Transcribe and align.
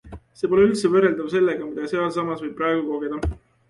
See 0.39 0.47
pole 0.53 0.63
üldse 0.69 0.91
võrraldav 0.95 1.29
sellega, 1.35 1.69
mida 1.69 1.93
sealsamas 1.95 2.45
võib 2.49 2.61
praegu 2.61 2.87
kogeda. 2.93 3.27